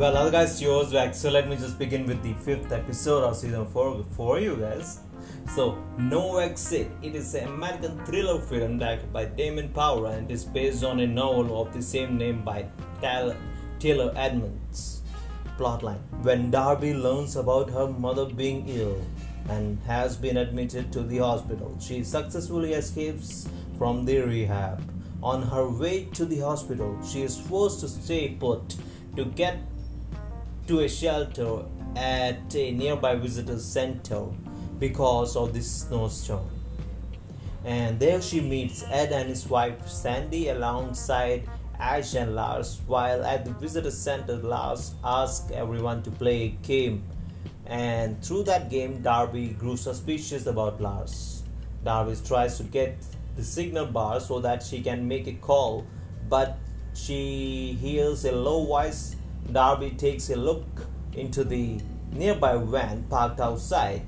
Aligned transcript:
Well, 0.00 0.16
other 0.16 0.30
guys, 0.30 0.62
yours 0.62 0.94
back. 0.94 1.14
So 1.14 1.28
let 1.28 1.46
me 1.46 1.56
just 1.56 1.78
begin 1.78 2.06
with 2.06 2.22
the 2.22 2.32
fifth 2.42 2.72
episode 2.72 3.22
of 3.22 3.36
season 3.36 3.66
four 3.66 4.02
for 4.16 4.40
you 4.40 4.56
guys. 4.56 5.00
So, 5.54 5.76
No 5.98 6.38
Exit. 6.38 6.90
It 7.02 7.14
is 7.14 7.34
an 7.34 7.48
American 7.48 8.02
thriller 8.06 8.40
film 8.40 8.78
directed 8.78 9.12
by 9.12 9.26
Damien 9.26 9.68
Power 9.68 10.06
and 10.06 10.30
is 10.30 10.42
based 10.42 10.84
on 10.84 11.00
a 11.00 11.06
novel 11.06 11.60
of 11.60 11.74
the 11.74 11.82
same 11.82 12.16
name 12.16 12.42
by 12.42 12.64
Taylor 13.02 14.10
Edmonds. 14.16 15.02
Plotline: 15.58 16.00
When 16.22 16.50
Darby 16.50 16.94
learns 16.94 17.36
about 17.36 17.68
her 17.68 17.88
mother 17.88 18.24
being 18.24 18.66
ill 18.70 19.04
and 19.50 19.78
has 19.80 20.16
been 20.16 20.38
admitted 20.38 20.90
to 20.94 21.02
the 21.02 21.18
hospital, 21.18 21.76
she 21.78 22.04
successfully 22.04 22.72
escapes 22.72 23.50
from 23.76 24.06
the 24.06 24.20
rehab. 24.20 24.82
On 25.22 25.42
her 25.42 25.68
way 25.68 26.06
to 26.14 26.24
the 26.24 26.40
hospital, 26.40 26.96
she 27.02 27.20
is 27.20 27.38
forced 27.38 27.80
to 27.80 27.88
stay 27.88 28.30
put 28.46 28.76
to 29.16 29.26
get 29.26 29.58
to 30.70 30.82
a 30.82 30.88
shelter 30.88 31.64
at 31.96 32.54
a 32.54 32.70
nearby 32.70 33.16
visitor 33.16 33.58
center 33.58 34.26
because 34.78 35.34
of 35.34 35.52
the 35.52 35.60
snowstorm. 35.60 36.48
And 37.64 37.98
there 37.98 38.22
she 38.22 38.40
meets 38.40 38.84
Ed 38.88 39.10
and 39.10 39.28
his 39.28 39.48
wife 39.48 39.88
Sandi 39.88 40.48
alongside 40.50 41.48
Ash 41.80 42.14
and 42.14 42.36
Lars. 42.36 42.80
While 42.86 43.24
at 43.24 43.44
the 43.44 43.50
visitor 43.50 43.90
center, 43.90 44.36
Lars 44.36 44.94
asks 45.02 45.50
everyone 45.50 46.04
to 46.04 46.10
play 46.12 46.42
a 46.42 46.48
game. 46.64 47.02
And 47.66 48.24
through 48.24 48.44
that 48.44 48.70
game, 48.70 49.02
Darby 49.02 49.48
grew 49.48 49.76
suspicious 49.76 50.46
about 50.46 50.80
Lars. 50.80 51.42
Darby 51.84 52.14
tries 52.24 52.58
to 52.58 52.62
get 52.62 52.96
the 53.34 53.42
signal 53.42 53.86
bar 53.86 54.20
so 54.20 54.38
that 54.38 54.62
she 54.62 54.80
can 54.82 55.08
make 55.08 55.26
a 55.26 55.34
call, 55.34 55.84
but 56.28 56.58
she 56.94 57.76
hears 57.80 58.24
a 58.24 58.30
low 58.30 58.64
voice 58.64 59.16
Darby 59.52 59.90
takes 59.90 60.30
a 60.30 60.36
look 60.36 60.86
into 61.14 61.44
the 61.44 61.80
nearby 62.12 62.56
van 62.56 63.04
parked 63.04 63.40
outside 63.40 64.06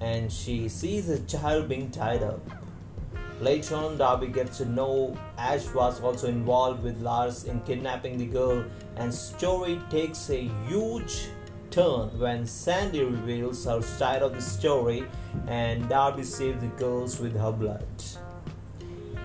and 0.00 0.32
she 0.32 0.68
sees 0.68 1.08
a 1.08 1.18
child 1.20 1.68
being 1.68 1.90
tied 1.90 2.22
up. 2.22 2.40
Later 3.40 3.76
on, 3.76 3.98
Darby 3.98 4.28
gets 4.28 4.58
to 4.58 4.64
know 4.64 5.16
Ash 5.36 5.66
was 5.72 6.00
also 6.00 6.28
involved 6.28 6.82
with 6.82 7.00
Lars 7.00 7.44
in 7.44 7.60
kidnapping 7.60 8.18
the 8.18 8.26
girl, 8.26 8.64
and 8.96 9.14
story 9.14 9.80
takes 9.90 10.28
a 10.30 10.50
huge 10.66 11.28
turn 11.70 12.18
when 12.18 12.46
Sandi 12.46 13.04
reveals 13.04 13.64
her 13.64 13.80
side 13.80 14.22
of 14.22 14.34
the 14.34 14.42
story 14.42 15.04
and 15.46 15.88
Darby 15.88 16.24
saves 16.24 16.60
the 16.60 16.68
girls 16.78 17.20
with 17.20 17.38
her 17.38 17.52
blood. 17.52 17.86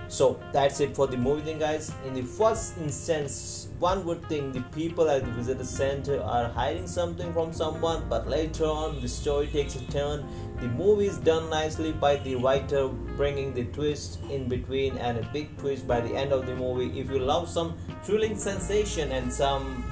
So 0.07 0.39
that's 0.51 0.79
it 0.79 0.95
for 0.95 1.07
the 1.07 1.17
movie 1.17 1.41
thing, 1.41 1.59
guys. 1.59 1.91
In 2.05 2.13
the 2.13 2.21
first 2.21 2.77
instance, 2.77 3.67
one 3.79 4.05
would 4.05 4.23
think 4.29 4.53
the 4.53 4.61
people 4.71 5.09
at 5.09 5.25
the 5.25 5.31
visitor 5.31 5.65
center 5.65 6.21
are 6.21 6.49
hiding 6.49 6.87
something 6.87 7.33
from 7.33 7.51
someone, 7.51 8.05
but 8.09 8.29
later 8.29 8.65
on, 8.65 9.01
the 9.01 9.07
story 9.07 9.47
takes 9.47 9.75
a 9.75 9.83
turn. 9.91 10.25
The 10.61 10.67
movie 10.67 11.07
is 11.07 11.17
done 11.17 11.49
nicely 11.49 11.91
by 11.91 12.17
the 12.17 12.35
writer, 12.35 12.87
bringing 12.87 13.53
the 13.53 13.65
twist 13.65 14.19
in 14.29 14.47
between 14.47 14.97
and 14.97 15.17
a 15.17 15.29
big 15.33 15.57
twist 15.57 15.87
by 15.87 15.99
the 15.99 16.15
end 16.15 16.31
of 16.31 16.45
the 16.45 16.55
movie. 16.55 16.99
If 16.99 17.09
you 17.09 17.19
love 17.19 17.49
some 17.49 17.75
thrilling 18.03 18.37
sensation 18.37 19.11
and 19.11 19.33
some 19.33 19.83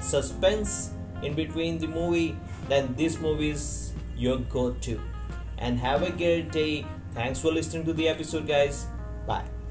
suspense 0.00 0.90
in 1.22 1.34
between 1.34 1.78
the 1.78 1.86
movie, 1.86 2.36
then 2.68 2.94
this 2.96 3.18
movie 3.20 3.50
is 3.50 3.92
your 4.16 4.38
go 4.38 4.72
to. 4.72 5.00
And 5.58 5.78
have 5.78 6.02
a 6.02 6.10
great 6.10 6.50
day. 6.50 6.84
Thanks 7.14 7.40
for 7.40 7.52
listening 7.52 7.84
to 7.86 7.92
the 7.92 8.08
episode, 8.08 8.46
guys. 8.46 8.86
Bye. 9.26 9.63